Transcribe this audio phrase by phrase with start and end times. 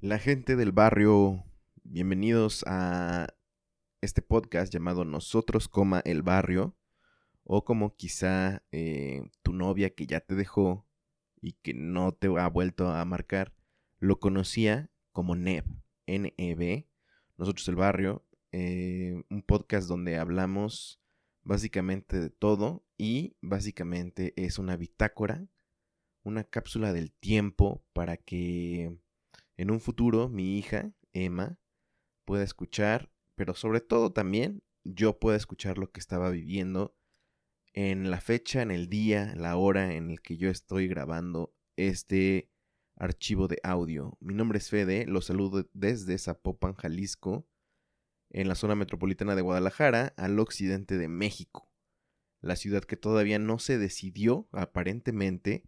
[0.00, 1.44] La gente del barrio,
[1.82, 3.34] bienvenidos a
[4.00, 6.76] este podcast llamado Nosotros, coma el barrio,
[7.42, 10.86] o como quizá eh, tu novia que ya te dejó
[11.40, 13.52] y que no te ha vuelto a marcar,
[13.98, 15.64] lo conocía como NEB,
[16.06, 16.88] N-E-B,
[17.36, 21.02] Nosotros el barrio, eh, un podcast donde hablamos
[21.42, 25.48] básicamente de todo y básicamente es una bitácora,
[26.22, 28.96] una cápsula del tiempo para que
[29.58, 31.58] en un futuro mi hija, Emma,
[32.24, 36.96] pueda escuchar, pero sobre todo también yo pueda escuchar lo que estaba viviendo
[37.74, 42.50] en la fecha, en el día, la hora en el que yo estoy grabando este
[42.96, 44.16] archivo de audio.
[44.20, 47.46] Mi nombre es Fede, los saludo desde Zapopan, Jalisco,
[48.30, 51.70] en la zona metropolitana de Guadalajara, al occidente de México.
[52.40, 55.64] La ciudad que todavía no se decidió, aparentemente,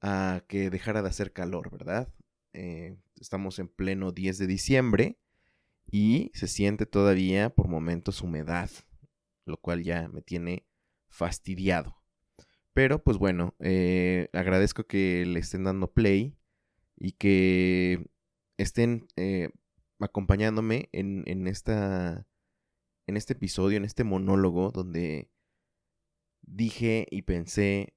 [0.00, 2.12] a que dejara de hacer calor, ¿verdad?
[2.52, 5.18] Eh, estamos en pleno 10 de diciembre
[5.90, 8.70] y se siente todavía por momentos humedad,
[9.44, 10.66] lo cual ya me tiene
[11.08, 12.02] fastidiado.
[12.72, 16.36] Pero pues bueno, eh, agradezco que le estén dando play
[16.96, 18.06] y que
[18.56, 19.50] estén eh,
[19.98, 22.26] acompañándome en, en, esta,
[23.06, 25.30] en este episodio, en este monólogo donde
[26.42, 27.94] dije y pensé,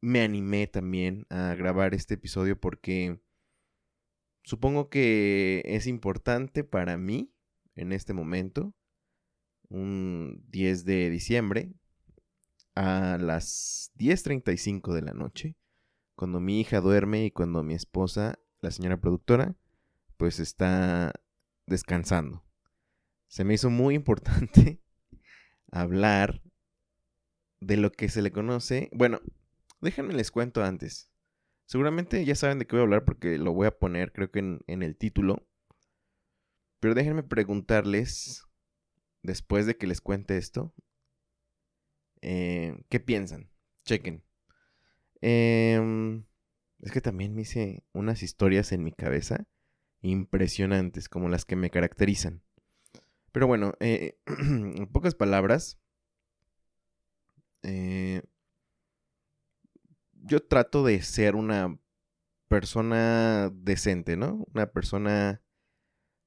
[0.00, 3.20] me animé también a grabar este episodio porque
[4.48, 7.30] Supongo que es importante para mí
[7.76, 8.74] en este momento,
[9.68, 11.74] un 10 de diciembre,
[12.74, 15.58] a las 10.35 de la noche,
[16.14, 19.54] cuando mi hija duerme y cuando mi esposa, la señora productora,
[20.16, 21.12] pues está
[21.66, 22.42] descansando.
[23.26, 24.80] Se me hizo muy importante
[25.70, 26.40] hablar
[27.60, 28.88] de lo que se le conoce.
[28.94, 29.20] Bueno,
[29.82, 31.10] déjenme les cuento antes.
[31.68, 34.38] Seguramente ya saben de qué voy a hablar porque lo voy a poner creo que
[34.38, 35.46] en, el título.
[36.80, 38.46] Pero déjenme preguntarles,
[39.22, 40.72] después de que les cuente esto,
[42.22, 43.50] eh, ¿qué piensan?
[43.84, 44.24] Chequen.
[45.20, 46.24] Em,
[46.80, 49.46] es que también me hice unas historias en mi cabeza
[50.00, 52.42] impresionantes, como las que me caracterizan.
[53.30, 55.78] Pero bueno, eh, en pocas palabras,
[57.62, 58.22] eh,
[60.24, 61.78] yo trato de ser una
[62.48, 64.46] persona decente, ¿no?
[64.54, 65.42] Una persona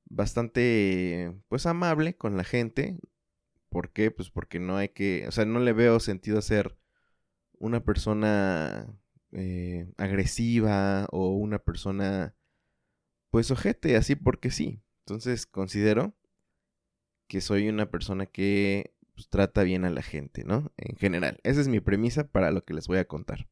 [0.09, 2.97] bastante, pues, amable con la gente.
[3.69, 4.11] ¿Por qué?
[4.11, 6.77] Pues porque no hay que, o sea, no le veo sentido a ser
[7.59, 8.87] una persona
[9.31, 12.35] eh, agresiva o una persona,
[13.31, 14.81] pues, ojete, así porque sí.
[15.05, 16.15] Entonces considero
[17.27, 20.71] que soy una persona que pues, trata bien a la gente, ¿no?
[20.77, 21.39] En general.
[21.43, 23.47] Esa es mi premisa para lo que les voy a contar.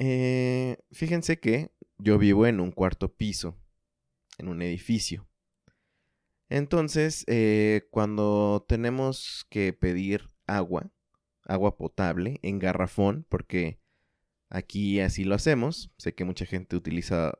[0.00, 3.56] Eh, fíjense que yo vivo en un cuarto piso,
[4.38, 5.28] en un edificio.
[6.48, 10.92] Entonces, eh, cuando tenemos que pedir agua,
[11.42, 13.80] agua potable en garrafón, porque
[14.50, 17.36] aquí así lo hacemos, sé que mucha gente utiliza,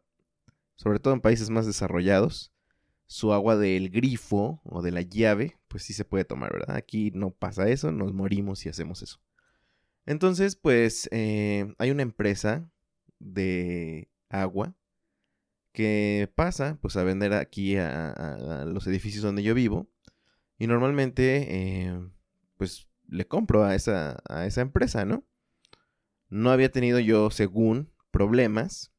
[0.75, 2.53] sobre todo en países más desarrollados,
[3.07, 6.75] su agua del grifo o de la llave, pues sí se puede tomar, ¿verdad?
[6.75, 9.21] Aquí no pasa eso, nos morimos si hacemos eso.
[10.09, 12.73] Entonces, pues eh, hay una empresa
[13.19, 14.75] de agua
[15.73, 19.91] que pasa pues a vender aquí a, los edificios donde yo vivo
[20.59, 22.01] y normalmente eh,
[22.57, 25.27] pues le compro a esa, a esa empresa, ¿no?
[26.31, 28.95] No había tenido yo, según, problemas.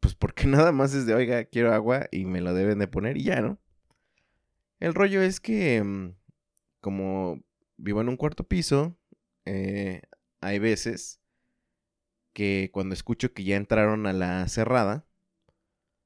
[0.00, 3.16] Pues porque nada más es de, oiga, quiero agua y me lo deben de poner
[3.16, 3.58] y ya, ¿no?
[4.80, 6.14] El rollo es que mm,
[6.82, 7.42] como
[7.78, 8.99] vivo en un cuarto piso,
[9.52, 10.02] eh,
[10.40, 11.20] hay veces
[12.32, 15.08] que cuando escucho que ya entraron a la cerrada,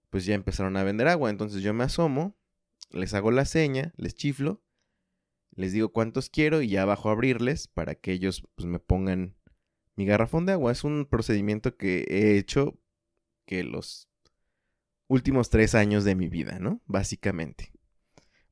[0.09, 1.29] pues ya empezaron a vender agua.
[1.29, 2.39] Entonces yo me asomo,
[2.91, 4.63] les hago la seña, les chiflo,
[5.51, 9.37] les digo cuántos quiero y ya bajo a abrirles para que ellos pues, me pongan
[9.95, 10.73] mi garrafón de agua.
[10.73, 12.81] Es un procedimiento que he hecho
[13.45, 14.09] que los
[15.07, 16.81] últimos tres años de mi vida, ¿no?
[16.87, 17.74] Básicamente.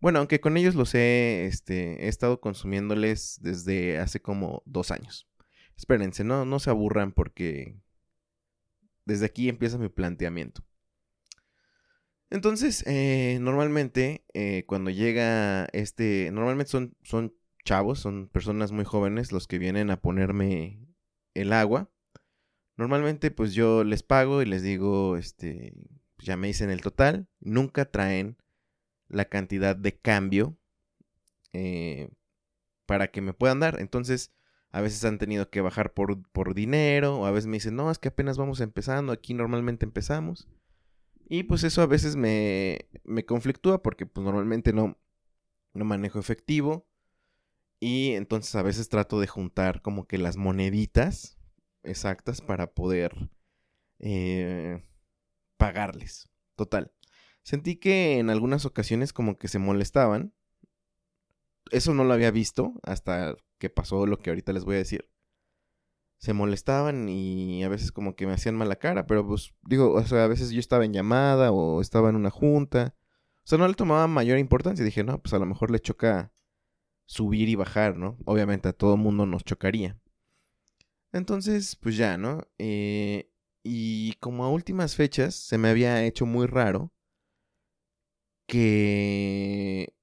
[0.03, 5.29] Bueno, aunque con ellos los he, este, he estado consumiéndoles desde hace como dos años.
[5.77, 7.77] Espérense, no, no se aburran porque
[9.05, 10.65] desde aquí empieza mi planteamiento.
[12.31, 19.31] Entonces, eh, normalmente eh, cuando llega este, normalmente son, son chavos, son personas muy jóvenes
[19.31, 20.81] los que vienen a ponerme
[21.35, 21.93] el agua.
[22.77, 25.75] Normalmente pues yo les pago y les digo, este,
[26.19, 27.29] ya me dicen el total.
[27.39, 28.37] Nunca traen
[29.13, 30.59] la cantidad de cambio
[31.53, 32.11] eh,
[32.87, 33.81] para que me puedan dar.
[33.81, 34.33] Entonces,
[34.71, 37.91] a veces han tenido que bajar por, por dinero, o a veces me dicen, no,
[37.91, 40.49] es que apenas vamos empezando, aquí normalmente empezamos.
[41.29, 44.99] Y pues eso a veces me, me conflictúa porque pues normalmente no,
[45.75, 46.87] no manejo efectivo.
[47.81, 51.39] Y entonces a veces trato de juntar como que las moneditas
[51.83, 53.31] exactas para poder
[53.99, 54.85] eh,
[55.57, 56.29] pagarles.
[56.55, 56.93] Total.
[57.43, 60.33] Sentí que en algunas ocasiones como que se molestaban.
[61.71, 65.09] Eso no lo había visto hasta que pasó lo que ahorita les voy a decir.
[66.19, 70.05] Se molestaban y a veces como que me hacían mala cara, pero pues digo, o
[70.05, 72.95] sea, a veces yo estaba en llamada o estaba en una junta.
[73.45, 74.85] O sea, no le tomaba mayor importancia.
[74.85, 76.33] Dije, no, pues a lo mejor le choca
[77.07, 78.19] subir y bajar, ¿no?
[78.25, 79.99] Obviamente a todo mundo nos chocaría.
[81.13, 82.47] Entonces, pues ya, ¿no?
[82.59, 83.31] Eh,
[83.65, 86.93] y como a últimas fechas se me había hecho muy raro
[88.53, 89.95] que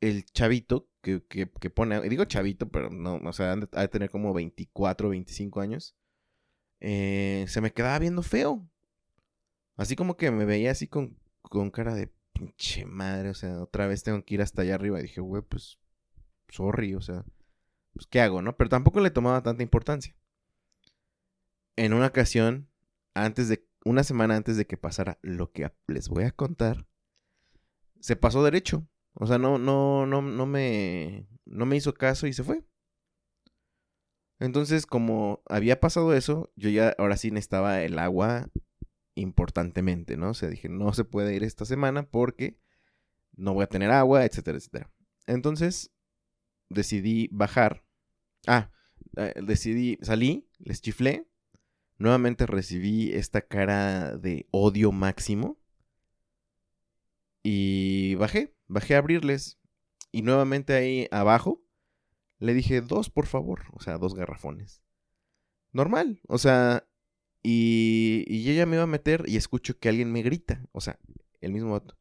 [0.00, 4.32] el chavito que, que, pone, digo chavito, pero no, o sea, ha de tener como
[4.32, 5.94] 24, 25 años,
[6.80, 8.66] eh, se me quedaba viendo feo.
[9.76, 13.86] Así como que me veía así con, con cara de pinche madre, o sea, otra
[13.86, 14.98] vez tengo que ir hasta allá arriba.
[15.00, 15.78] Y dije, güey, pues,
[16.48, 17.22] sorry, o sea,
[17.92, 18.56] pues, ¿qué hago, no?
[18.56, 20.16] Pero tampoco le tomaba tanta importancia.
[21.76, 22.70] En una ocasión,
[23.12, 26.86] antes de, una semana antes de que pasara lo que les voy a contar,
[28.00, 28.86] se pasó derecho.
[29.14, 32.64] O sea, no, no, no, no me, no me hizo caso y se fue.
[34.38, 38.48] Entonces, como había pasado eso, yo ya ahora sí necesitaba el agua
[39.16, 40.30] importantemente, ¿no?
[40.30, 42.60] O sea, dije, no se puede ir esta semana porque
[43.36, 44.92] no voy a tener agua, etcétera, etcétera.
[45.26, 45.90] Entonces,
[46.68, 47.84] decidí bajar.
[48.46, 48.70] Ah,
[49.16, 51.26] eh, decidí, salí, les chiflé.
[51.98, 55.58] Nuevamente recibí esta cara de odio máximo.
[57.50, 59.58] Y bajé, bajé a abrirles.
[60.12, 61.62] Y nuevamente ahí abajo
[62.38, 63.62] le dije dos, por favor.
[63.72, 64.82] O sea, dos garrafones.
[65.72, 66.20] Normal.
[66.28, 66.86] O sea,
[67.42, 70.68] y, y ya me iba a meter y escucho que alguien me grita.
[70.72, 70.98] O sea,
[71.40, 71.96] el mismo vato.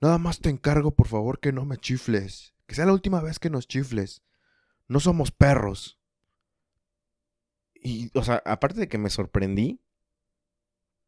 [0.00, 2.52] Nada más te encargo, por favor, que no me chifles.
[2.66, 4.24] Que sea la última vez que nos chifles.
[4.88, 6.00] No somos perros.
[7.74, 9.80] Y, o sea, aparte de que me sorprendí,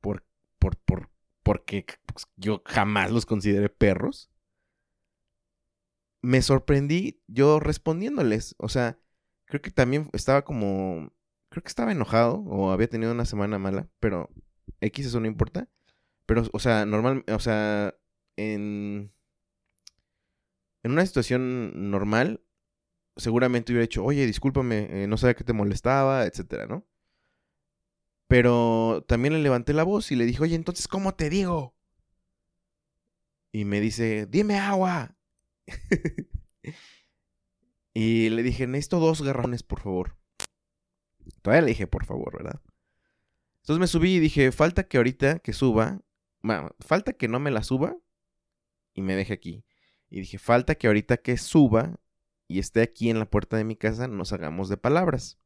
[0.00, 0.24] por,
[0.60, 1.10] por, por,
[1.48, 4.30] porque pues, yo jamás los consideré perros,
[6.20, 8.54] me sorprendí yo respondiéndoles.
[8.58, 9.00] O sea,
[9.46, 11.10] creo que también estaba como,
[11.48, 14.28] creo que estaba enojado o había tenido una semana mala, pero
[14.82, 15.70] X eso no importa.
[16.26, 17.94] Pero, o sea, normal, o sea,
[18.36, 19.10] en,
[20.82, 22.44] en una situación normal,
[23.16, 26.86] seguramente hubiera dicho, oye, discúlpame, eh, no sabía que te molestaba, etcétera, ¿no?
[28.28, 31.74] Pero también le levanté la voz y le dije, oye, entonces, ¿cómo te digo?
[33.52, 35.16] Y me dice, dime agua.
[37.94, 40.18] y le dije, necesito dos garrafones, por favor.
[41.40, 42.60] Todavía le dije, por favor, ¿verdad?
[43.62, 46.02] Entonces me subí y dije, falta que ahorita que suba,
[46.80, 47.96] falta que no me la suba
[48.94, 49.64] y me deje aquí.
[50.10, 51.98] Y dije, falta que ahorita que suba
[52.46, 55.38] y esté aquí en la puerta de mi casa, nos hagamos de palabras.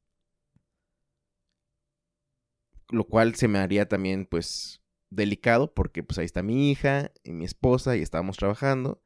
[2.92, 7.32] Lo cual se me haría también, pues, delicado, porque pues ahí está mi hija y
[7.32, 9.02] mi esposa y estábamos trabajando.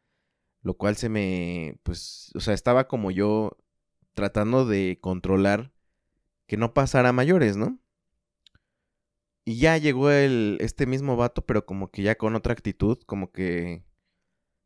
[0.62, 3.56] Lo cual se me, pues, o sea, estaba como yo
[4.14, 5.72] tratando de controlar
[6.46, 7.80] que no pasara mayores, ¿no?
[9.44, 13.30] Y ya llegó el, este mismo vato, pero como que ya con otra actitud, como
[13.30, 13.84] que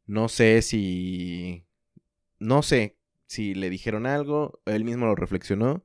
[0.06, 1.66] no sé si,
[2.38, 5.84] no sé, si le dijeron algo, él mismo lo reflexionó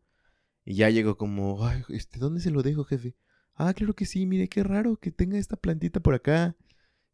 [0.66, 3.16] y ya llegó como, ay, este, ¿dónde se lo dejo, jefe?
[3.56, 6.56] Ah, claro que sí, mire, qué raro que tenga esta plantita por acá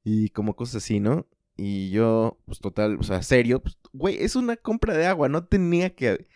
[0.03, 1.27] y como cosas así, ¿no?
[1.55, 5.45] Y yo, pues total, o sea, serio, pues, güey, es una compra de agua, no
[5.45, 6.27] tenía que...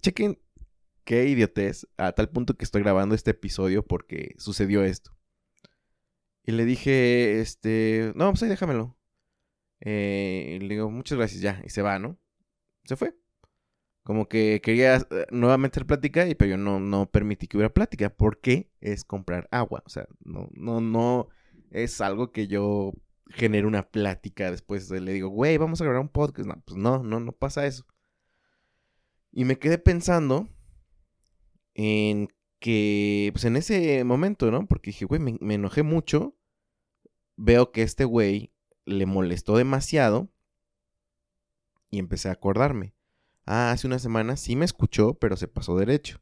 [0.00, 0.38] Chequen
[1.04, 5.16] qué idiotez, a tal punto que estoy grabando este episodio porque sucedió esto.
[6.44, 8.98] Y le dije, este, no, pues ahí déjamelo.
[9.80, 12.18] Eh, y le digo, muchas gracias, ya, y se va, ¿no?
[12.84, 13.14] Se fue.
[14.06, 17.74] Como que quería eh, nuevamente hacer plática, y pero yo no, no permití que hubiera
[17.74, 19.82] plática, porque es comprar agua.
[19.84, 21.26] O sea, no, no, no
[21.72, 22.92] es algo que yo
[23.30, 24.88] genere una plática después.
[24.92, 26.48] Le digo, güey, vamos a grabar un podcast.
[26.48, 27.84] No, pues no, no, no pasa eso.
[29.32, 30.48] Y me quedé pensando
[31.74, 32.28] en
[32.60, 34.68] que, pues en ese momento, ¿no?
[34.68, 36.36] Porque dije, güey, me, enojé mucho.
[37.34, 38.52] Veo que este güey
[38.84, 40.30] le molestó demasiado.
[41.90, 42.95] Y empecé a acordarme.
[43.46, 46.20] Ah, hace una semana sí me escuchó, pero se pasó derecho.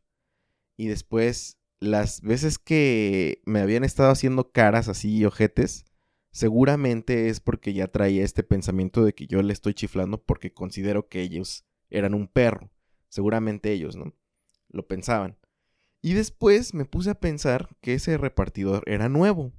[0.77, 5.87] Y después, las veces que me habían estado haciendo caras así, ojetes,
[6.33, 11.09] seguramente es porque ya traía este pensamiento de que yo le estoy chiflando porque considero
[11.09, 12.71] que ellos eran un perro.
[13.09, 14.13] Seguramente ellos, ¿no?
[14.69, 15.39] Lo pensaban.
[16.03, 19.53] Y después me puse a pensar que ese repartidor era nuevo.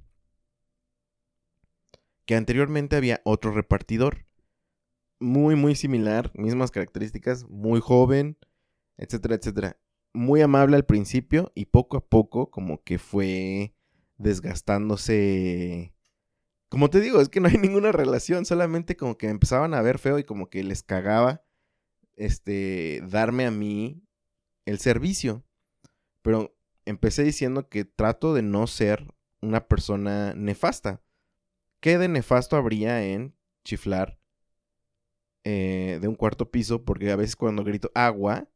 [2.26, 4.25] Que anteriormente había otro repartidor.
[5.18, 8.36] Muy, muy similar, mismas características, muy joven,
[8.98, 9.78] etcétera, etcétera.
[10.12, 13.74] Muy amable al principio y poco a poco como que fue
[14.18, 15.94] desgastándose.
[16.68, 19.98] Como te digo, es que no hay ninguna relación, solamente como que empezaban a ver
[19.98, 21.44] feo y como que les cagaba
[22.16, 24.02] este darme a mí
[24.64, 25.44] el servicio.
[26.22, 31.02] Pero empecé diciendo que trato de no ser una persona nefasta.
[31.80, 34.18] ¿Qué de nefasto habría en chiflar
[35.48, 36.84] eh, de un cuarto piso?
[36.84, 38.50] Porque a veces cuando grito agua,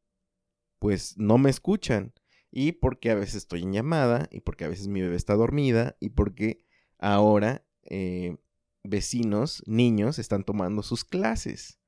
[0.81, 2.13] pues no me escuchan.
[2.51, 5.97] Y porque a veces estoy en llamada, y porque a veces mi bebé está dormida,
[6.01, 6.65] y porque
[6.99, 8.39] ahora eh,
[8.83, 11.79] vecinos, niños, están tomando sus clases.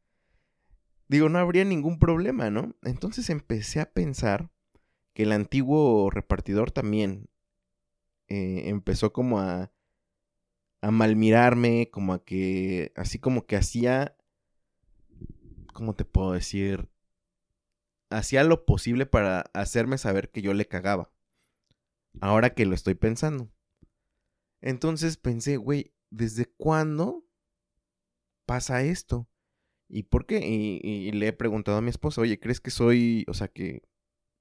[1.09, 2.77] Digo, no habría ningún problema, ¿no?
[2.83, 4.53] Entonces empecé a pensar
[5.15, 7.29] que el antiguo repartidor también
[8.29, 9.73] eh, empezó como a,
[10.81, 14.17] a malmirarme, como a que, así como que hacía,
[15.73, 16.89] ¿cómo te puedo decir?
[18.11, 21.11] Hacía lo posible para hacerme saber que yo le cagaba.
[22.21, 23.51] Ahora que lo estoy pensando.
[24.61, 27.27] Entonces pensé, güey, ¿desde cuándo
[28.47, 29.29] pasa esto?
[29.89, 30.41] ¿Y por qué?
[30.47, 33.83] Y, le he preguntado a mi esposa, oye, ¿crees que soy, o sea, que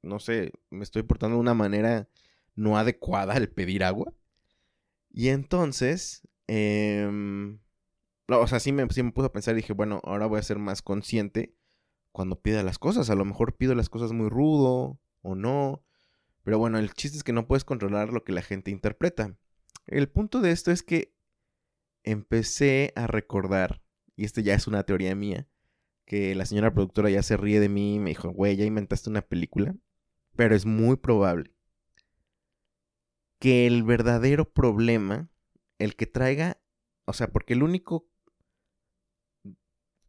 [0.02, 2.10] no sé, me estoy portando de una manera
[2.56, 4.14] no adecuada al pedir agua.
[5.10, 7.10] Y entonces, eh,
[8.40, 10.44] o sea, sí me, sí me puse a pensar y dije, bueno, ahora voy a
[10.44, 11.56] ser más consciente
[12.12, 13.10] cuando pida las cosas.
[13.10, 15.84] A lo mejor pido las cosas muy rudo o no.
[16.44, 19.36] Pero bueno, el chiste es que no puedes controlar lo que la gente interpreta.
[19.88, 21.14] El punto de esto es que
[22.04, 23.84] empecé a recordar,
[24.16, 25.48] y esto ya es una teoría mía,
[26.06, 29.10] que la señora productora ya se ríe de mí y me dijo, güey, ya inventaste
[29.10, 29.76] una película
[30.36, 31.54] pero es muy probable
[33.40, 35.30] que el verdadero problema,
[35.80, 36.62] el que traiga,
[37.06, 38.08] o sea, porque el único,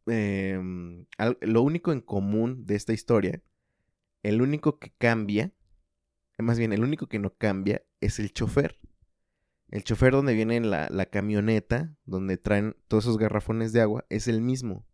[0.07, 1.05] em,
[1.41, 3.41] lo único en común de esta historia,
[4.23, 5.51] el único que cambia,
[6.37, 8.79] más bien el único que no cambia es el chofer.
[9.69, 14.41] El chofer donde viene la, camioneta, donde traen todos esos garrafones de agua, es el
[14.41, 14.85] mismo.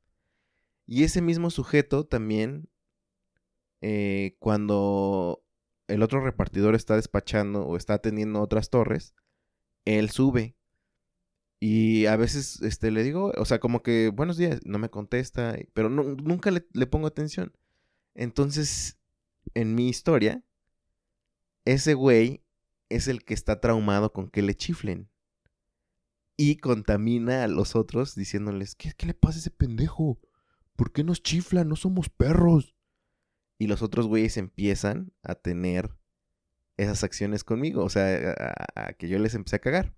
[0.85, 2.69] Y ese mismo sujeto también
[3.81, 5.43] eh, cuando
[5.87, 9.15] el otro repartidor está despachando o está atendiendo otras torres,
[9.85, 10.55] él sube.
[11.59, 15.57] Y a veces este, le digo, o sea, como que buenos días, no me contesta,
[15.73, 17.53] pero nunca le, le pongo atención.
[18.15, 18.97] Entonces,
[19.53, 20.43] en mi historia,
[21.65, 22.43] ese güey
[22.89, 25.09] es el que está traumado con que le chiflen.
[26.37, 30.19] Y contamina a los otros diciéndoles, ¿qué, qué le pasa a ese pendejo?
[30.75, 31.65] ¿Por qué nos chifla?
[31.65, 32.75] No somos perros.
[33.57, 35.91] Y los otros güeyes empiezan a tener
[36.77, 37.83] esas acciones conmigo.
[37.83, 39.93] O sea, a, que yo les empecé a cagar.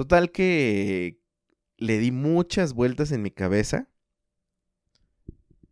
[0.00, 1.20] Total que
[1.76, 3.90] le di muchas vueltas en mi cabeza.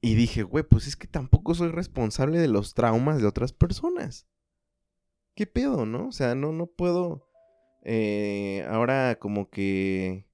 [0.02, 4.26] Y dije, güey, pues es que tampoco soy responsable de los traumas de otras personas.
[5.34, 6.08] ¿Qué pedo, no?
[6.08, 7.26] O sea, no, no puedo.
[7.84, 10.26] Eh, ahora como que.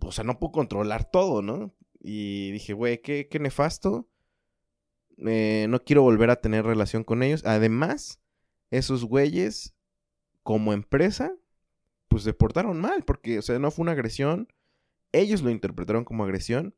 [0.00, 1.74] O sea, no puedo controlar todo, ¿no?
[2.00, 4.08] Y dije, güey, qué, qué nefasto.
[5.18, 7.44] Eh, no quiero volver a tener relación con ellos.
[7.44, 8.22] Además,
[8.70, 9.73] esos güeyes,
[10.44, 11.34] como empresa,
[12.06, 14.46] pues se portaron mal, porque, o sea, no fue una agresión.
[15.10, 16.76] Ellos lo interpretaron como agresión.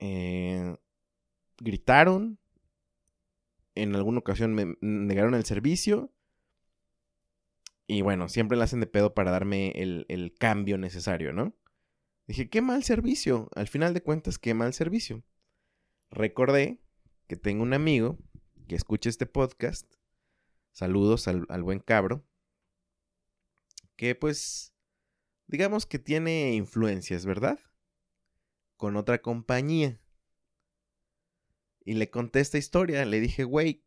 [0.00, 0.76] Eh,
[1.58, 2.38] gritaron.
[3.74, 6.12] En alguna ocasión me negaron el servicio.
[7.86, 11.54] Y bueno, siempre la hacen de pedo para darme el, cambio necesario, ¿no?
[12.26, 13.48] Dije, qué mal servicio.
[13.54, 15.22] Al final de cuentas, qué mal servicio.
[16.10, 16.80] Recordé
[17.26, 18.18] que tengo un amigo
[18.66, 19.92] que escucha este podcast.
[20.72, 22.27] Saludos al, al buen cabro.
[23.98, 24.72] Que pues,
[25.48, 27.58] digamos que tiene influencias, ¿verdad?
[28.76, 30.00] Con otra compañía.
[31.84, 33.04] Y le conté esta historia.
[33.04, 33.82] Le dije, güey,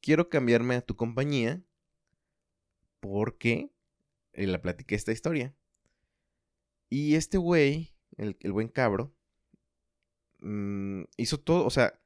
[0.00, 1.64] quiero cambiarme a tu compañía.
[3.00, 3.72] Porque...
[4.34, 5.56] Y le platiqué esta historia.
[6.88, 9.16] Y este güey, el, buen cabro,
[10.38, 12.00] mm, hizo todo, o sea,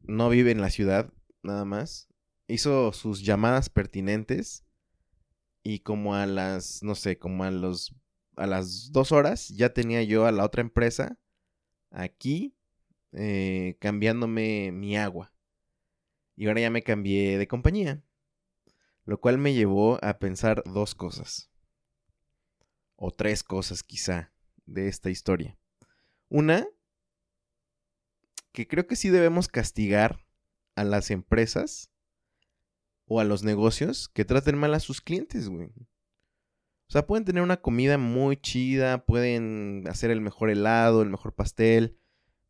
[0.00, 2.08] no vive en la ciudad nada más.
[2.46, 4.64] Hizo sus llamadas pertinentes
[5.64, 7.96] y como a las, no sé, como a los,
[8.36, 11.18] a las dos horas ya tenía yo a la otra empresa
[11.90, 12.54] aquí
[13.12, 15.32] eh, cambiándome mi agua.
[16.36, 18.02] Y ahora ya me cambié de compañía.
[19.06, 21.50] Lo cual me llevó a pensar dos cosas
[22.96, 24.32] o tres cosas quizá
[24.66, 25.58] de esta historia.
[26.28, 26.66] Una,
[28.52, 30.26] que creo que sí debemos castigar
[30.74, 31.90] a las empresas
[33.06, 35.68] o a los negocios que traten mal a sus clientes, güey.
[36.88, 41.34] O sea, pueden tener una comida muy chida, pueden hacer el mejor helado, el mejor
[41.34, 41.98] pastel,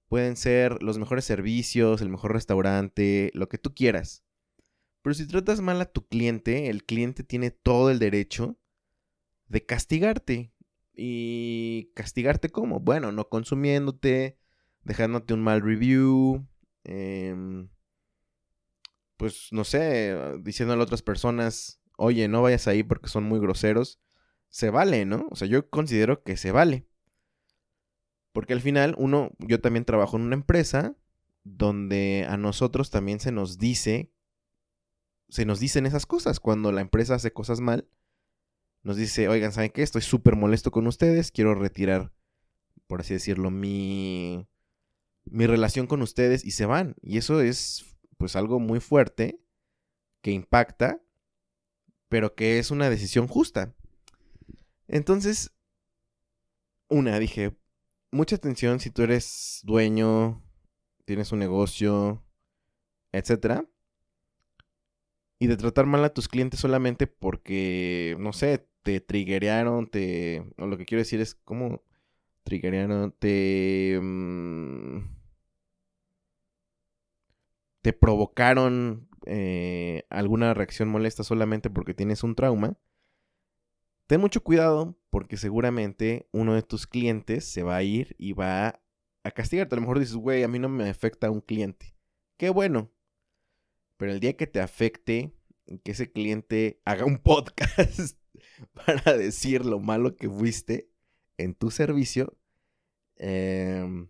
[0.09, 4.25] pueden ser los mejores servicios, el mejor restaurante, lo que tú quieras.
[5.03, 8.59] Pero si tratas mal a tu cliente, el cliente tiene todo el derecho
[9.49, 10.53] de castigarte.
[10.95, 12.81] ¿Y castigarte cómo?
[12.81, 14.39] Bueno, no consumiéndote,
[14.83, 16.47] dejándote un mal review,
[16.85, 17.69] em,
[19.25, 23.99] pues no sé, diciéndole a otras personas, oye, no vayas ahí porque son muy groseros.
[24.51, 25.29] Se vale, ¿no?
[25.31, 26.87] O sea, yo considero que se vale.
[28.35, 30.95] Porque al final, uno, yo también trabajo en una empresa
[31.43, 34.13] donde a nosotros también se nos dice,
[35.31, 36.39] se nos dicen esas cosas.
[36.39, 37.89] Cuando la empresa hace cosas mal,
[38.83, 39.83] nos dice, oigan, ¿saben qué?
[39.83, 42.13] Estoy súper molesto con ustedes, quiero retirar,
[42.87, 44.47] por así decirlo, mi,
[45.25, 46.95] mi relación con ustedes y se van.
[47.01, 49.41] Y eso es pues algo muy fuerte
[50.23, 51.03] que impacta,
[52.09, 53.75] pero que es una decisión justa.
[54.89, 55.53] Entonces,
[56.89, 57.57] una, dije,
[58.11, 60.43] mucha atención si tú eres dueño,
[61.05, 62.23] tienes un negocio,
[63.13, 63.67] etcétera.
[65.39, 70.53] Y de tratar mal a tus clientes solamente porque, no sé, te triggerearon, te...
[70.59, 71.83] O lo que quiero decir es cómo
[72.45, 73.99] triggerearon, te...
[74.01, 75.24] Mm,
[77.85, 82.79] te provocaron eh, alguna reacción molesta solamente porque tienes un trauma.
[84.07, 88.81] Ten mucho cuidado porque seguramente uno de tus clientes se va a ir y va
[89.23, 89.75] a castigarte.
[89.75, 91.95] A lo mejor dices, güey, a mí no me afecta un cliente.
[92.39, 92.91] Qué bueno.
[93.99, 95.37] Pero el día que te afecte,
[95.83, 98.19] que ese cliente haga un podcast
[98.73, 100.89] para decir lo malo que fuiste
[101.37, 102.35] en tu servicio,
[103.17, 104.09] em,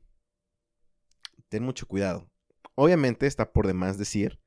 [1.49, 2.31] ten mucho cuidado.
[2.75, 4.41] Obviamente está por demás decir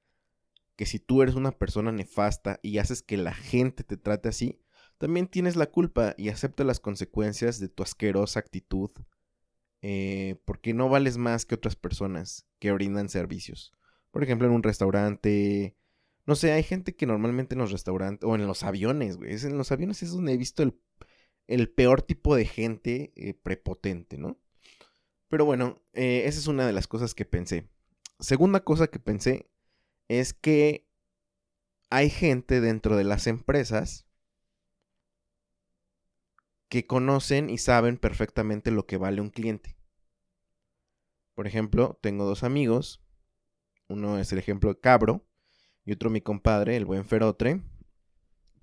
[0.76, 4.62] que si tú eres una persona nefasta y haces que la gente te trate así,
[4.98, 8.92] también tienes la culpa y acepta las consecuencias de tu asquerosa actitud,
[9.82, 13.74] eh, porque no vales más que otras personas que brindan servicios.
[14.12, 15.76] Por ejemplo, en un restaurante,
[16.26, 19.34] no sé, hay gente que normalmente en los restaurantes o en los aviones, güey.
[19.34, 20.64] En los aviones es donde he visto
[21.48, 24.40] el, peor tipo de gente eh, prepotente, ¿no?
[25.28, 27.70] Pero bueno, eh, esa es una de las cosas que pensé.
[28.20, 29.50] Segunda cosa que pensé
[30.08, 30.88] es que
[31.90, 34.08] hay gente dentro de las empresas
[36.70, 39.78] que conocen y saben perfectamente lo que vale un cliente.
[41.34, 43.02] Por ejemplo, tengo dos amigos.
[43.88, 45.26] Uno es el ejemplo de Cabro
[45.86, 47.62] y otro mi compadre, el buen Ferotre,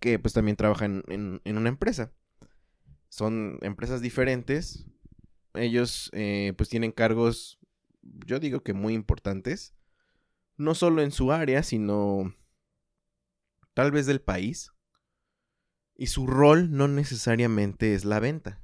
[0.01, 2.13] que pues también trabaja en, una empresa.
[3.09, 4.87] Son empresas diferentes.
[5.55, 7.59] Ellos eh, pues tienen cargos,
[8.27, 9.75] yo digo que muy importantes.
[10.57, 12.35] No solo en su área, sino
[13.75, 14.71] tal vez del país.
[15.97, 18.61] Y su rol no necesariamente es la venta.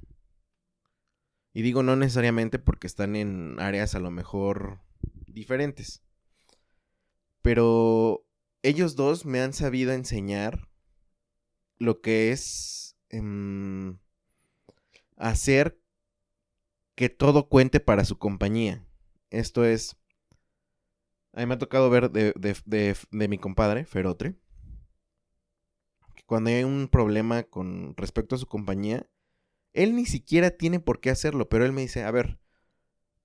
[1.53, 4.81] Y digo no necesariamente porque están en áreas a lo mejor
[5.27, 6.01] diferentes.
[7.41, 8.25] Pero
[8.63, 10.69] ellos dos me han sabido enseñar
[11.77, 13.97] lo que es em,
[15.17, 15.81] hacer
[16.95, 18.85] que todo cuente para su compañía.
[19.31, 19.97] Esto es,
[21.33, 24.35] a mí me ha tocado ver de, de mi compadre, Ferotre,
[26.15, 29.07] que cuando hay un problema con respecto a su compañía,
[29.73, 32.39] él ni siquiera tiene por qué hacerlo, pero él me dice, a ver,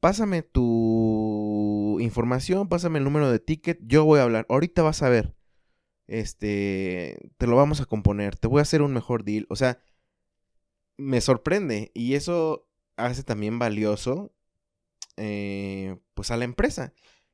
[0.01, 4.47] pásame tu información, pásame el número de ticket, yo voy a hablar.
[4.49, 5.35] Ahorita vas a ver.
[6.07, 9.47] este, te lo vamos a componer, te voy a hacer un mejor deal.
[9.51, 9.81] O sea,
[10.97, 14.33] me sorprende y eso hace también valioso,
[15.17, 16.93] eh, pues a la empresa.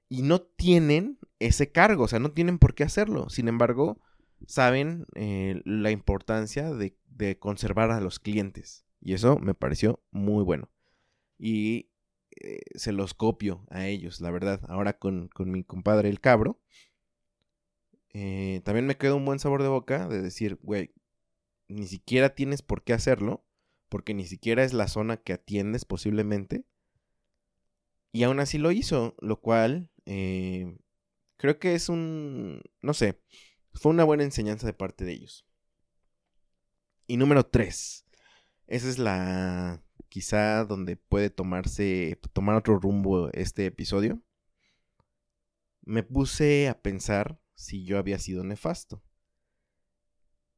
[0.08, 3.30] Y no tienen ese cargo, o sea, no tienen por qué hacerlo.
[3.30, 4.00] Sin embargo,
[4.46, 8.84] saben eh, la importancia de, de, conservar a los clientes.
[9.00, 10.70] Y eso me pareció muy bueno.
[11.38, 11.88] Y
[12.40, 14.60] eh, se los copio a ellos, la verdad.
[14.68, 16.60] Ahora con, con mi compadre el cabro.
[18.14, 20.92] Eh, también me quedó un buen sabor de boca de decir, güey,
[21.68, 23.44] ni siquiera tienes por qué hacerlo,
[23.88, 26.64] porque ni siquiera es la zona que atiendes posiblemente.
[28.12, 30.76] Y aún así lo hizo, lo cual eh,
[31.38, 33.20] creo que es un, no sé,
[33.72, 35.46] fue una buena enseñanza de parte de ellos.
[37.06, 38.06] Y número 3.
[38.66, 44.22] Esa es la quizá donde puede tomarse, tomar otro rumbo este episodio.
[45.82, 49.02] Me puse a pensar si yo había sido nefasto.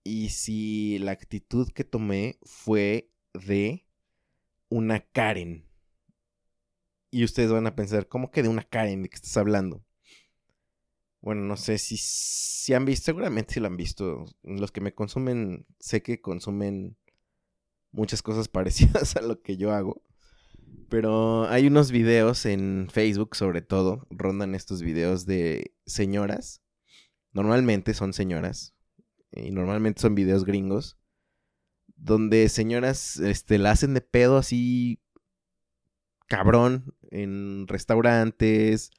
[0.03, 3.87] Y si la actitud que tomé fue de
[4.69, 5.67] una Karen.
[7.15, 9.05] Y ustedes van a pensar, ¿cómo que de una Karen?
[9.05, 9.85] ¿De qué estás hablando?
[11.21, 14.25] Bueno, no sé si, si han visto, seguramente si lo han visto.
[14.43, 16.97] Los que me consumen, sé que consumen
[17.93, 20.03] muchas cosas parecidas a lo que yo hago.
[20.89, 26.63] Pero hay unos videos en Facebook, sobre todo, rondan estos videos de señoras.
[27.33, 28.75] Normalmente son señoras.
[29.31, 30.99] Y normalmente son videos gringos.
[31.95, 34.99] Donde señoras este, la hacen de pedo así
[36.27, 38.91] cabrón en restaurantes,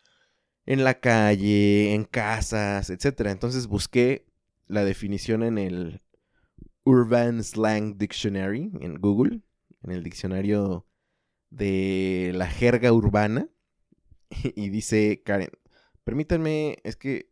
[0.66, 3.28] en la calle, en casas, etc.
[3.28, 4.26] Entonces busqué
[4.68, 6.02] la definición en el
[6.84, 9.42] Urban Slang Dictionary en Google,
[9.84, 10.88] en el diccionario
[11.50, 13.50] de la jerga urbana.
[14.56, 15.52] Y dice Karen,
[16.04, 17.30] permítanme, es que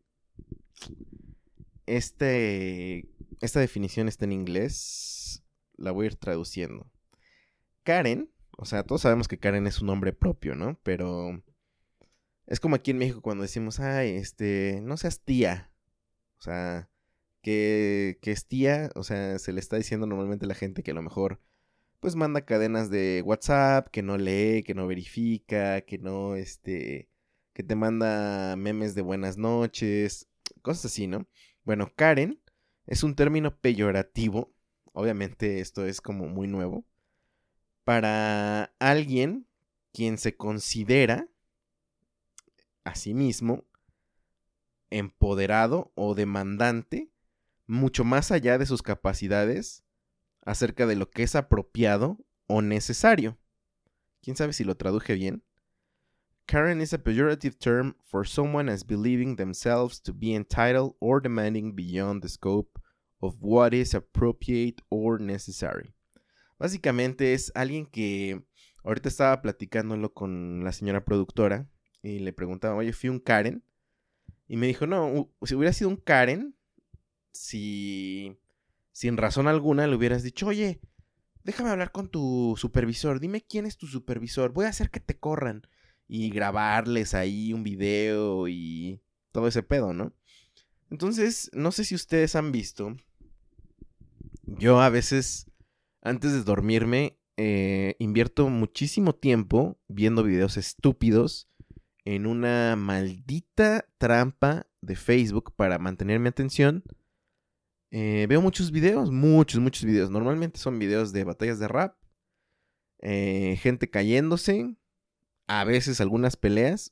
[1.86, 3.10] este,
[3.41, 5.43] esta definición está en inglés,
[5.75, 6.89] la voy a ir traduciendo.
[7.84, 10.80] Karen, o sea, todos sabemos que Karen es un nombre propio, ¿no?
[10.84, 11.44] Pero
[12.46, 15.72] es como aquí en México cuando decimos, ay, este, no seas tía.
[16.39, 16.89] O sea,
[17.42, 20.92] que, que es tía, o sea, se le está diciendo normalmente a la gente que
[20.92, 21.42] a lo mejor,
[22.00, 27.10] pues manda cadenas de WhatsApp, que no lee, que no verifica, que no, este,
[27.54, 30.28] que te manda memes de buenas noches,
[30.62, 31.28] cosas así, ¿no?
[31.63, 32.42] Bueno, Karen
[32.88, 34.54] es un término peyorativo,
[34.94, 36.86] obviamente esto es como muy nuevo,
[37.84, 39.48] para alguien
[39.91, 41.28] quien se considera
[42.84, 43.63] a sí mismo
[44.89, 47.10] empoderado o demandante
[47.67, 49.84] mucho más allá de sus capacidades
[50.46, 52.17] acerca de lo que es apropiado
[52.48, 53.38] o necesario.
[54.22, 55.43] ¿Quién sabe si lo traduje bien?
[56.46, 61.74] Karen is a pejorative term for someone as believing themselves to be entitled or demanding
[61.74, 62.80] beyond the scope
[63.22, 65.93] of what is appropriate or necessary.
[66.63, 68.41] Básicamente es alguien que
[68.86, 71.69] ahorita estaba platicándolo con la señora productora
[72.02, 73.65] y le preguntaba, oye, fui un Karen.
[74.47, 76.56] Y me dijo, no, si hubiera sido un Karen,
[77.34, 78.39] si
[78.93, 80.80] sin razón alguna le hubieras dicho, oye,
[81.43, 85.19] déjame hablar con tu supervisor, dime quién es tu supervisor, voy a hacer que te
[85.19, 85.67] corran
[86.08, 89.02] y grabarles ahí un video y
[89.34, 90.13] todo ese pedo, ¿no?
[90.89, 92.95] Entonces, no sé si ustedes han visto,
[94.43, 95.47] yo a veces,
[96.04, 101.50] antes de dormirme, eh, invierto muchísimo tiempo viendo videos estúpidos
[102.06, 106.84] en una maldita trampa de Facebook para mantener mi atención
[107.96, 110.10] eh, veo muchos videos, muchos, muchos videos.
[110.10, 111.96] Normalmente son videos de batallas de rap,
[113.02, 114.76] eh, gente cayéndose,
[115.46, 116.92] a veces algunas peleas,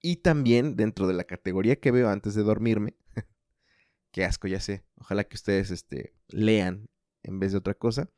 [0.00, 2.94] y también dentro de la categoría que veo antes de dormirme,
[4.12, 6.88] qué asco, ya sé, ojalá que ustedes este, lean
[7.24, 8.08] en vez de otra cosa.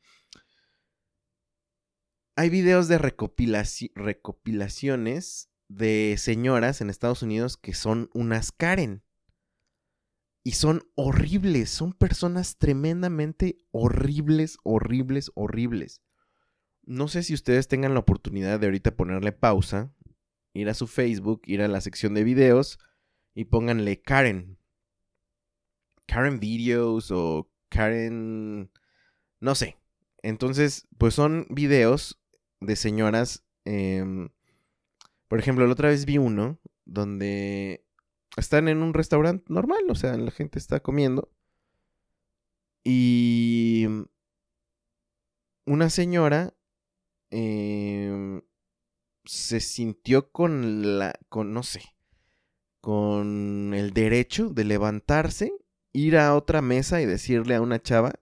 [2.39, 9.03] Hay videos de recopilaciones de señoras en Estados Unidos que son unas Karen.
[10.45, 16.01] Y son horribles, son personas tremendamente horribles, horribles, horribles.
[16.83, 19.93] No sé si ustedes tengan la oportunidad de ahorita ponerle pausa,
[20.53, 22.79] ir a su Facebook, ir a la sección de videos
[23.35, 24.57] y pónganle Karen.
[26.05, 28.71] Karen Videos o Karen...
[29.41, 29.77] No sé.
[30.21, 32.15] Entonces, pues son videos
[32.59, 33.43] de señoras.
[33.65, 34.29] Em,
[35.27, 37.85] por ejemplo, la otra vez vi uno donde
[38.37, 41.29] están en un restaurante normal, o sea, la gente está comiendo.
[42.83, 43.87] Y
[45.65, 46.53] una señora
[47.29, 48.41] em,
[49.25, 51.81] se sintió con la, con, no sé,
[52.81, 55.53] con el derecho de levantarse
[55.93, 58.13] ir a otra mesa y decirle a una chava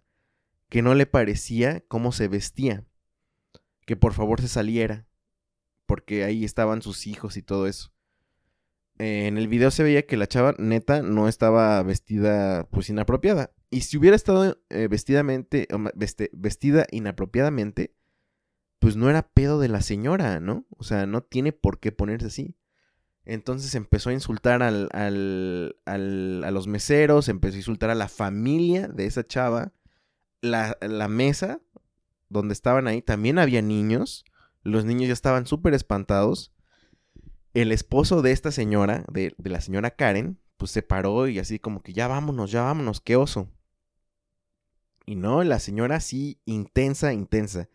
[0.69, 2.85] que no le parecía cómo se vestía,
[3.87, 5.07] que por favor se saliera,
[5.87, 7.93] porque ahí estaban sus hijos y todo eso.
[8.99, 13.53] en el video se veía que la chava neta no estaba vestida pues inapropiada.
[13.69, 15.67] Y si hubiera estado eh, vestidamente,
[16.33, 17.95] vestida inapropiadamente,
[18.79, 20.65] pues no era pedo de la señora, ¿no?
[20.77, 22.57] O sea, no tiene por qué ponerse así.
[23.23, 28.09] Entonces empezó a insultar al, al, al, a los meseros, empezó a insultar a la
[28.09, 29.71] familia de esa chava.
[30.41, 31.61] La, la mesa
[32.29, 34.25] donde estaban ahí también había niños.
[34.63, 36.53] Los niños ya estaban súper espantados.
[37.53, 41.59] El esposo de esta señora, de, de la señora Karen, pues se paró y así
[41.59, 43.49] como que ya vámonos, ya vámonos, qué oso.
[45.05, 47.69] Y no, la señora sí, intensa, intensa.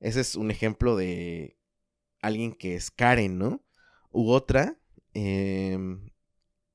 [0.00, 1.56] Ese es un ejemplo de
[2.20, 3.64] alguien que es Karen, ¿no?
[4.10, 4.78] U otra
[5.14, 6.10] Em,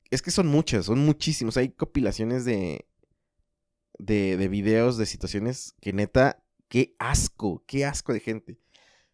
[0.09, 1.57] es que son muchas, son muchísimos.
[1.57, 2.87] Hay compilaciones de,
[3.99, 8.59] de, de videos, de situaciones que neta, qué asco, qué asco de gente.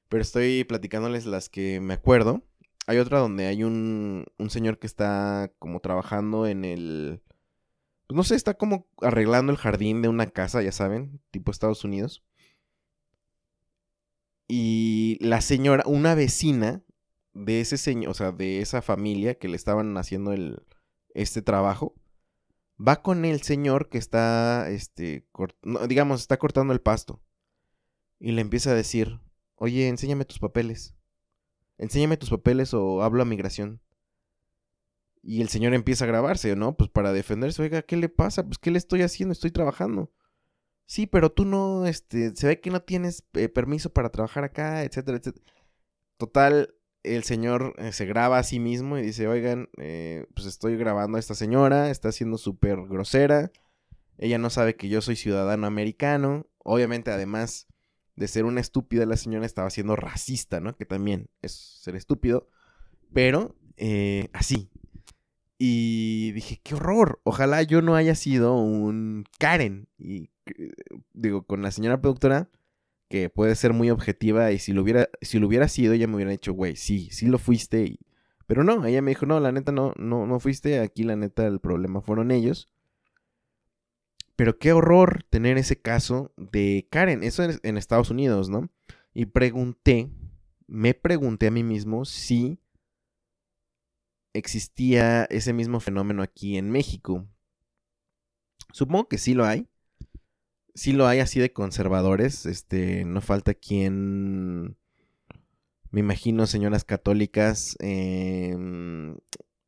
[0.09, 2.43] Pero estoy platicándoles las que me acuerdo.
[2.87, 7.23] Hay otra donde hay un, un señor que está como trabajando en el...
[8.07, 11.83] Pues no sé, está como arreglando el jardín de una casa, ya saben, tipo Estados
[11.83, 12.23] Unidos.
[14.47, 16.83] Y la señora, una vecina,
[17.35, 20.63] de ese señor, o sea, de esa familia que le estaban haciendo el,
[21.13, 21.93] este trabajo,
[22.79, 25.27] va con el señor que está, este,
[25.87, 27.21] digamos, está cortando el pasto.
[28.19, 29.19] Y le empieza a decir,
[29.55, 30.95] oye, enséñame tus papeles.
[31.77, 33.81] Enséñame tus papeles o hablo a migración.
[35.21, 36.77] Y el señor empieza a grabarse, ¿no?
[36.77, 38.45] Pues para defenderse, oiga, ¿qué le pasa?
[38.45, 39.33] Pues, ¿qué le estoy haciendo?
[39.33, 40.11] Estoy trabajando.
[40.85, 44.83] Sí, pero tú no, este, se ve que no tienes eh, permiso para trabajar acá,
[44.83, 45.45] etcétera, etcétera.
[46.17, 50.77] Total, el señor eh, se graba a sí mismo y dice, oigan, eh, pues estoy
[50.77, 53.51] grabando a esta señora, está siendo súper grosera,
[54.17, 57.67] ella no sabe que yo soy ciudadano americano, obviamente además
[58.15, 60.75] de ser una estúpida, la señora estaba siendo racista, ¿no?
[60.75, 62.47] Que también es ser estúpido,
[63.13, 64.69] pero eh, así.
[65.57, 69.87] Y dije, qué horror, ojalá yo no haya sido un Karen.
[69.97, 70.29] Y
[71.13, 72.49] digo, con la señora productora
[73.09, 76.15] que puede ser muy objetiva y si lo hubiera, si lo hubiera sido, ella me
[76.15, 77.99] hubiera dicho, güey, sí, sí lo fuiste.
[78.47, 81.47] Pero no, ella me dijo, no, la neta no, no, no fuiste, aquí la neta
[81.47, 82.69] el problema fueron ellos.
[84.35, 88.69] Pero qué horror tener ese caso de Karen, eso es en Estados Unidos, ¿no?
[89.13, 90.09] Y pregunté,
[90.67, 92.59] me pregunté a mí mismo si
[94.33, 97.25] existía ese mismo fenómeno aquí en México.
[98.73, 99.69] Supongo que sí lo hay
[100.75, 102.45] sí lo hay así de conservadores.
[102.45, 104.77] Este, no falta quien.
[105.91, 109.17] Me imagino señoras católicas, em,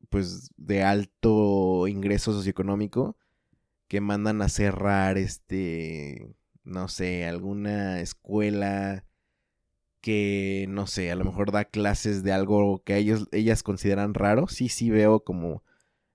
[0.10, 3.17] pues de alto ingreso socioeconómico,
[3.88, 9.06] que mandan a cerrar, este, no sé, alguna escuela
[10.02, 14.47] que, no sé, a lo mejor da clases de algo que ellos, ellas consideran raro.
[14.47, 15.63] Sí, sí veo como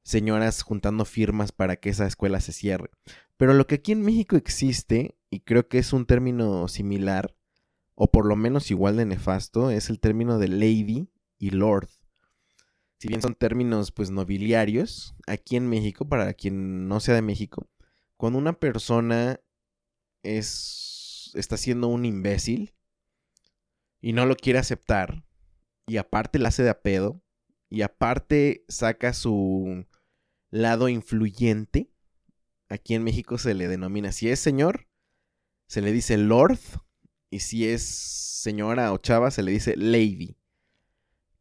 [0.02, 2.90] señoras juntando firmas para que esa escuela se cierre.
[3.36, 7.34] Pero lo que aquí en México existe, y creo que es un término similar,
[7.94, 11.08] o por lo menos igual de nefasto, es el término de lady
[11.38, 11.88] y lord.
[13.02, 17.68] Si bien son términos pues nobiliarios, aquí en México, para quien no sea de México,
[18.16, 19.40] cuando una persona
[20.22, 22.76] es está siendo un imbécil
[24.00, 25.26] y no lo quiere aceptar
[25.88, 27.20] y aparte la hace de a pedo
[27.68, 29.84] y aparte saca su
[30.52, 31.90] lado influyente,
[32.68, 34.86] aquí en México se le denomina, si es señor,
[35.66, 36.60] se le dice lord,
[37.30, 40.36] y si es señora o chava, se le dice lady.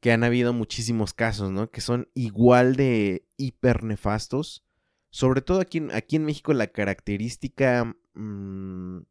[0.01, 1.71] Que han habido muchísimos casos, ¿no?
[1.71, 4.65] Que son igual de hiper nefastos.
[5.09, 9.03] Sobre todo aquí, aquí en México la característica mm,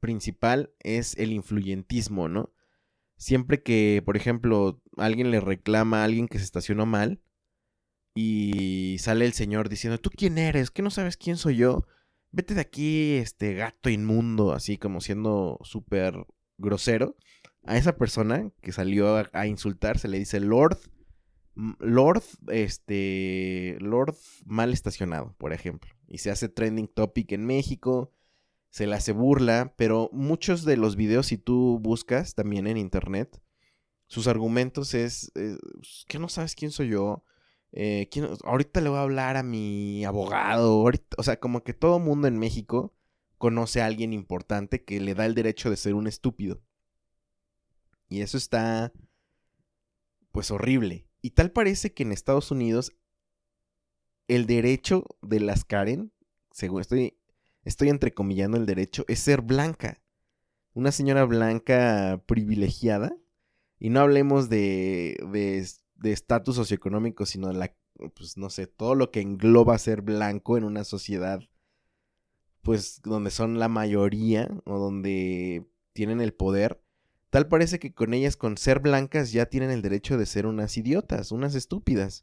[0.00, 2.52] principal es el influyentismo, ¿no?
[3.16, 7.22] Siempre que, por ejemplo, alguien le reclama a alguien que se estacionó mal,
[8.14, 10.70] y sale el señor diciendo, ¿tú quién eres?
[10.70, 11.84] ¿Qué no sabes quién soy yo?
[12.30, 16.14] Vete de aquí, este gato inmundo, así como siendo súper
[16.56, 17.16] grosero.
[17.64, 20.78] A esa persona que salió a, insultar se le dice Lord,
[21.78, 25.90] Lord, este, Lord mal estacionado, por ejemplo.
[26.08, 28.12] Y se hace trending topic en México,
[28.70, 33.40] se le hace burla, pero muchos de los videos, si tú buscas también en internet,
[34.06, 37.24] sus argumentos es, es pues, que no sabes quién soy yo,
[37.76, 38.08] eh,
[38.44, 40.84] ahorita le voy a hablar a mi abogado.
[41.16, 42.94] o sea, como que todo mundo en México
[43.36, 46.62] conoce a alguien importante que le da el derecho de ser un estúpido.
[48.08, 48.92] Y eso está,
[50.32, 51.06] pues, horrible.
[51.22, 52.92] Y tal parece que en Estados Unidos
[54.28, 56.12] el derecho de las Karen,
[56.50, 57.18] según estoy,
[57.64, 60.02] estoy entrecomillando el derecho, es ser blanca.
[60.72, 63.16] Una señora blanca privilegiada.
[63.78, 65.18] Y no hablemos de
[66.02, 67.76] estatus socioeconómico, sino de la,
[68.14, 71.40] pues no sé, todo lo que engloba ser blanco en una sociedad,
[72.62, 76.83] pues donde son la mayoría o donde tienen el poder.
[77.34, 80.76] Tal parece que con ellas, con ser blancas, ya tienen el derecho de ser unas
[80.76, 82.22] idiotas, unas estúpidas.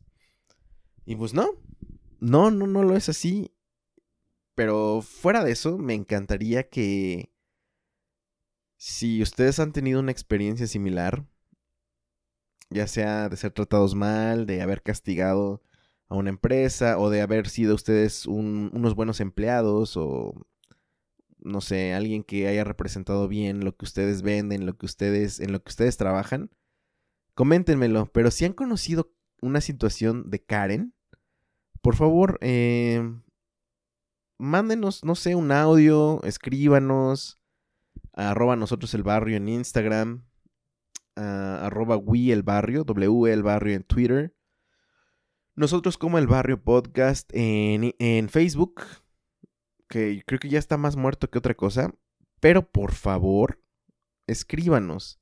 [1.06, 1.50] Y pues no,
[2.22, 3.52] no, no, no lo es así.
[4.56, 7.30] Pero fuera de eso, me encantaría que
[8.78, 11.26] si ustedes han tenido una experiencia similar,
[12.70, 15.62] ya sea de ser tratados mal, de haber castigado
[16.08, 20.48] a una empresa o de haber sido ustedes unos buenos empleados o
[21.42, 25.52] no sé, alguien que haya representado bien lo que ustedes venden, lo que ustedes en
[25.52, 26.52] lo que ustedes trabajan,
[27.34, 30.94] coméntenmelo, pero si han conocido una situación de Karen,
[31.82, 33.02] por favor, eh,
[34.38, 37.42] mándenos, no sé, un audio, escríbanos,
[38.14, 40.26] arroba nosotros el barrio en Instagram,
[41.16, 44.36] arroba we el barrio, W el barrio en Twitter.
[45.56, 48.82] Nosotros como el barrio podcast en, en Facebook,
[49.92, 51.94] que creo que ya está más muerto que otra cosa,
[52.40, 53.62] pero por favor,
[54.26, 55.20] escríbanos.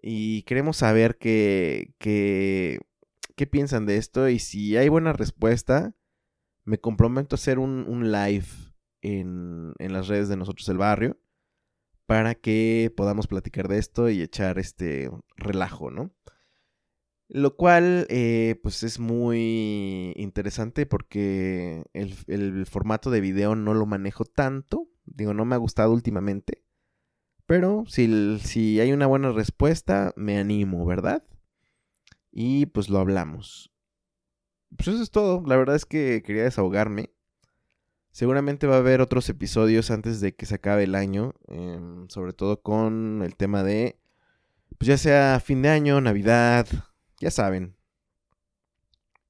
[0.00, 2.80] Y queremos saber qué, qué,
[3.34, 5.94] qué piensan de esto y si hay buena respuesta,
[6.64, 8.46] me comprometo a hacer un, un live
[9.02, 11.18] en, en las redes de nosotros el barrio
[12.06, 16.12] para que podamos platicar de esto y echar este relajo, ¿no?
[17.28, 24.24] Lo cual, eh, pues es muy interesante porque el, formato de video no lo manejo
[24.24, 24.88] tanto.
[25.04, 26.62] Digo, no me ha gustado últimamente.
[27.46, 31.24] Pero si, si hay una buena respuesta, me animo, ¿verdad?
[32.30, 33.72] Y pues lo hablamos.
[34.76, 35.42] Pues eso es todo.
[35.46, 37.10] La verdad es que quería desahogarme.
[38.12, 42.32] Seguramente va a haber otros episodios antes de que se acabe el año, em, sobre
[42.32, 43.98] todo con el tema de,
[44.78, 46.66] pues ya sea fin de año, Navidad,
[47.20, 47.76] ya saben,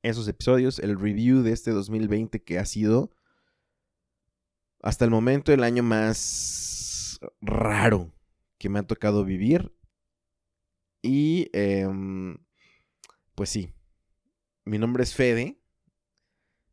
[0.03, 3.11] esos episodios, el review de este 2020 que ha sido
[4.83, 8.13] hasta el momento el año más raro
[8.59, 9.75] que me ha tocado vivir.
[11.03, 12.39] Y, em,
[13.35, 13.73] pues sí,
[14.65, 15.61] mi nombre es Fede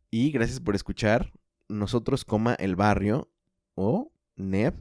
[0.09, 1.33] y gracias por escuchar
[1.69, 3.31] nosotros, coma el barrio
[3.75, 4.75] o NEP.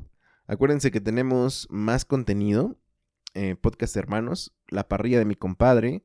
[0.47, 2.79] Acuérdense que tenemos más contenido.
[3.35, 6.05] Eh, podcast hermanos, La parrilla de mi compadre,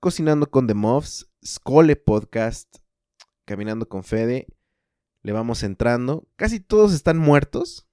[0.00, 2.78] Cocinando con The Muffs, Scole Podcast,
[3.44, 4.46] Caminando con Fede.
[5.22, 6.26] Le vamos entrando.
[6.36, 7.86] Casi todos están muertos.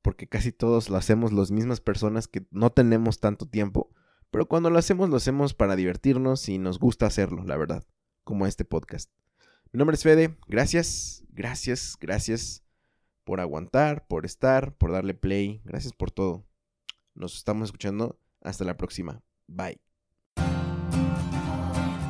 [0.00, 3.90] Porque casi todos lo hacemos las mismas personas que no tenemos tanto tiempo.
[4.30, 7.84] Pero cuando lo hacemos, lo hacemos para divertirnos y nos gusta hacerlo, la verdad.
[8.24, 9.10] Como este podcast.
[9.72, 10.38] Mi nombre es Fede.
[10.48, 12.64] Gracias, gracias, gracias
[13.24, 15.60] por aguantar, por estar, por darle play.
[15.64, 16.46] Gracias por todo.
[17.14, 18.18] Nos estamos escuchando.
[18.40, 19.22] Hasta la próxima.
[19.46, 19.89] Bye.